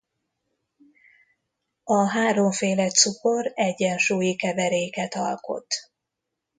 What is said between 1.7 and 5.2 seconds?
A háromféle cukor egyensúlyi keveréket